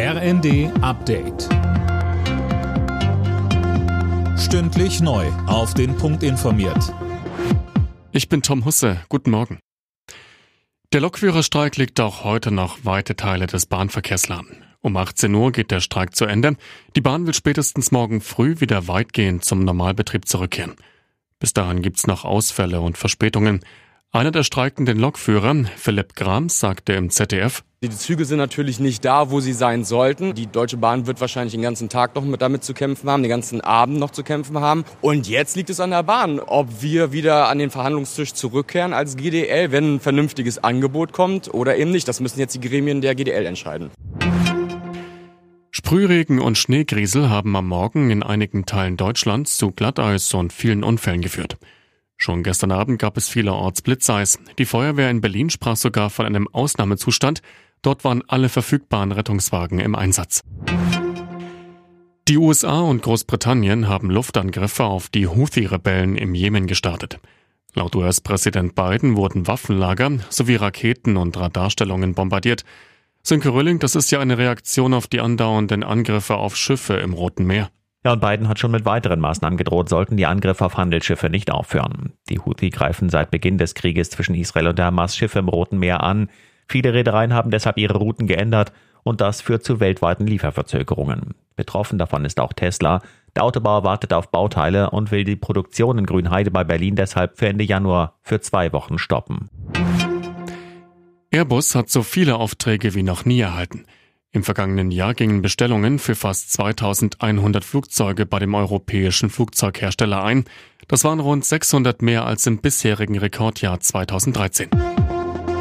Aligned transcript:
RND 0.00 0.70
Update. 0.80 1.48
Stündlich 4.38 5.00
neu. 5.00 5.26
Auf 5.48 5.74
den 5.74 5.96
Punkt 5.96 6.22
informiert. 6.22 6.94
Ich 8.12 8.28
bin 8.28 8.42
Tom 8.42 8.64
Husse. 8.64 9.00
Guten 9.08 9.32
Morgen. 9.32 9.58
Der 10.92 11.00
Lokführerstreik 11.00 11.76
liegt 11.78 11.98
auch 11.98 12.22
heute 12.22 12.52
noch 12.52 12.84
weite 12.84 13.16
Teile 13.16 13.48
des 13.48 13.66
Bahnverkehrs 13.66 14.28
lahm. 14.28 14.46
Um 14.82 14.96
18 14.96 15.34
Uhr 15.34 15.50
geht 15.50 15.72
der 15.72 15.80
Streik 15.80 16.14
zu 16.14 16.26
Ende. 16.26 16.54
Die 16.94 17.00
Bahn 17.00 17.26
will 17.26 17.34
spätestens 17.34 17.90
morgen 17.90 18.20
früh 18.20 18.60
wieder 18.60 18.86
weitgehend 18.86 19.44
zum 19.44 19.64
Normalbetrieb 19.64 20.28
zurückkehren. 20.28 20.76
Bis 21.40 21.54
dahin 21.54 21.82
gibt's 21.82 22.06
noch 22.06 22.24
Ausfälle 22.24 22.80
und 22.80 22.96
Verspätungen. 22.96 23.64
Einer 24.10 24.30
der 24.30 24.42
streikenden 24.42 24.98
Lokführer, 24.98 25.54
Philipp 25.76 26.14
Grams, 26.14 26.58
sagte 26.58 26.94
im 26.94 27.10
ZDF, 27.10 27.62
die 27.82 27.90
Züge 27.90 28.24
sind 28.24 28.38
natürlich 28.38 28.80
nicht 28.80 29.04
da, 29.04 29.30
wo 29.30 29.40
sie 29.40 29.52
sein 29.52 29.84
sollten. 29.84 30.32
Die 30.34 30.46
Deutsche 30.46 30.78
Bahn 30.78 31.06
wird 31.06 31.20
wahrscheinlich 31.20 31.52
den 31.52 31.60
ganzen 31.60 31.90
Tag 31.90 32.14
noch 32.14 32.24
mit 32.24 32.40
damit 32.40 32.64
zu 32.64 32.72
kämpfen 32.72 33.10
haben, 33.10 33.22
den 33.22 33.28
ganzen 33.28 33.60
Abend 33.60 33.98
noch 33.98 34.10
zu 34.10 34.24
kämpfen 34.24 34.58
haben. 34.60 34.84
Und 35.02 35.28
jetzt 35.28 35.56
liegt 35.56 35.68
es 35.68 35.78
an 35.78 35.90
der 35.90 36.02
Bahn, 36.04 36.40
ob 36.40 36.80
wir 36.80 37.12
wieder 37.12 37.48
an 37.48 37.58
den 37.58 37.68
Verhandlungstisch 37.68 38.32
zurückkehren 38.32 38.94
als 38.94 39.16
GDL, 39.16 39.72
wenn 39.72 39.96
ein 39.96 40.00
vernünftiges 40.00 40.56
Angebot 40.64 41.12
kommt 41.12 41.52
oder 41.52 41.76
eben 41.76 41.90
nicht. 41.90 42.08
Das 42.08 42.18
müssen 42.20 42.40
jetzt 42.40 42.54
die 42.54 42.60
Gremien 42.60 43.02
der 43.02 43.14
GDL 43.14 43.44
entscheiden. 43.44 43.90
Sprühregen 45.70 46.40
und 46.40 46.56
Schneegriesel 46.56 47.28
haben 47.28 47.54
am 47.54 47.68
Morgen 47.68 48.10
in 48.10 48.22
einigen 48.22 48.64
Teilen 48.64 48.96
Deutschlands 48.96 49.58
zu 49.58 49.70
Glatteis 49.70 50.32
und 50.32 50.54
vielen 50.54 50.82
Unfällen 50.82 51.20
geführt. 51.20 51.58
Schon 52.20 52.42
gestern 52.42 52.72
Abend 52.72 52.98
gab 52.98 53.16
es 53.16 53.28
vielerorts 53.28 53.80
Blitzeis. 53.80 54.40
Die 54.58 54.64
Feuerwehr 54.64 55.08
in 55.08 55.20
Berlin 55.20 55.50
sprach 55.50 55.76
sogar 55.76 56.10
von 56.10 56.26
einem 56.26 56.48
Ausnahmezustand. 56.48 57.42
Dort 57.80 58.02
waren 58.04 58.24
alle 58.26 58.48
verfügbaren 58.48 59.12
Rettungswagen 59.12 59.78
im 59.78 59.94
Einsatz. 59.94 60.42
Die 62.26 62.36
USA 62.36 62.80
und 62.80 63.02
Großbritannien 63.02 63.88
haben 63.88 64.10
Luftangriffe 64.10 64.84
auf 64.84 65.08
die 65.08 65.28
Houthi-Rebellen 65.28 66.16
im 66.16 66.34
Jemen 66.34 66.66
gestartet. 66.66 67.20
Laut 67.74 67.94
US-Präsident 67.94 68.74
Biden 68.74 69.16
wurden 69.16 69.46
Waffenlager 69.46 70.18
sowie 70.28 70.56
Raketen 70.56 71.16
und 71.16 71.38
Radarstellungen 71.38 72.14
bombardiert. 72.14 72.64
Sönke 73.22 73.50
Rölling, 73.50 73.78
das 73.78 73.94
ist 73.94 74.10
ja 74.10 74.18
eine 74.18 74.38
Reaktion 74.38 74.92
auf 74.92 75.06
die 75.06 75.20
andauernden 75.20 75.84
Angriffe 75.84 76.34
auf 76.34 76.56
Schiffe 76.56 76.94
im 76.94 77.12
Roten 77.12 77.44
Meer. 77.44 77.70
Und 78.12 78.20
Biden 78.20 78.48
hat 78.48 78.58
schon 78.58 78.70
mit 78.70 78.84
weiteren 78.84 79.20
Maßnahmen 79.20 79.56
gedroht, 79.56 79.88
sollten 79.88 80.16
die 80.16 80.26
Angriffe 80.26 80.64
auf 80.64 80.76
Handelsschiffe 80.76 81.30
nicht 81.30 81.50
aufhören. 81.50 82.12
Die 82.28 82.38
Houthi 82.38 82.70
greifen 82.70 83.10
seit 83.10 83.30
Beginn 83.30 83.58
des 83.58 83.74
Krieges 83.74 84.10
zwischen 84.10 84.34
Israel 84.34 84.68
und 84.68 84.78
der 84.78 84.86
Hamas 84.86 85.16
Schiffe 85.16 85.38
im 85.38 85.48
Roten 85.48 85.78
Meer 85.78 86.02
an. 86.02 86.30
Viele 86.68 86.94
Reedereien 86.94 87.34
haben 87.34 87.50
deshalb 87.50 87.78
ihre 87.78 87.98
Routen 87.98 88.26
geändert 88.26 88.72
und 89.02 89.20
das 89.20 89.40
führt 89.40 89.64
zu 89.64 89.80
weltweiten 89.80 90.26
Lieferverzögerungen. 90.26 91.34
Betroffen 91.56 91.98
davon 91.98 92.24
ist 92.24 92.40
auch 92.40 92.52
Tesla. 92.52 93.00
Der 93.36 93.44
Autobauer 93.44 93.84
wartet 93.84 94.12
auf 94.12 94.30
Bauteile 94.30 94.90
und 94.90 95.10
will 95.10 95.24
die 95.24 95.36
Produktion 95.36 95.98
in 95.98 96.06
Grünheide 96.06 96.50
bei 96.50 96.64
Berlin 96.64 96.96
deshalb 96.96 97.38
für 97.38 97.48
Ende 97.48 97.64
Januar 97.64 98.14
für 98.22 98.40
zwei 98.40 98.72
Wochen 98.72 98.98
stoppen. 98.98 99.48
Airbus 101.30 101.74
hat 101.74 101.90
so 101.90 102.02
viele 102.02 102.36
Aufträge 102.36 102.94
wie 102.94 103.02
noch 103.02 103.24
nie 103.24 103.40
erhalten. 103.40 103.84
Im 104.30 104.44
vergangenen 104.44 104.90
Jahr 104.90 105.14
gingen 105.14 105.40
Bestellungen 105.40 105.98
für 105.98 106.14
fast 106.14 106.52
2100 106.52 107.64
Flugzeuge 107.64 108.26
bei 108.26 108.38
dem 108.38 108.54
europäischen 108.54 109.30
Flugzeughersteller 109.30 110.22
ein. 110.22 110.44
Das 110.86 111.02
waren 111.04 111.20
rund 111.20 111.46
600 111.46 112.02
mehr 112.02 112.26
als 112.26 112.46
im 112.46 112.58
bisherigen 112.58 113.16
Rekordjahr 113.16 113.80
2013. 113.80 114.68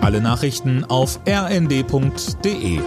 Alle 0.00 0.20
Nachrichten 0.20 0.84
auf 0.84 1.20
rnd.de 1.28 2.80